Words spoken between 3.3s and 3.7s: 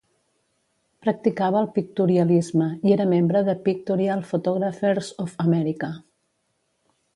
de